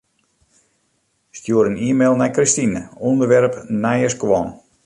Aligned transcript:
Stjoer 1.37 1.65
in 1.71 1.77
e-mail 1.89 2.13
nei 2.17 2.33
Kristine, 2.37 2.81
ûnderwerp 3.09 3.53
nije 3.81 4.07
skuon. 4.17 4.47